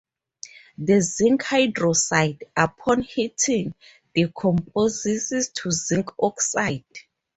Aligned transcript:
The 0.79 0.99
zinc 1.01 1.43
hydroxide 1.43 2.41
upon 2.57 3.03
heating 3.03 3.75
decomposes 4.15 5.49
to 5.49 5.69
zinc 5.69 6.09
oxide. 6.19 6.85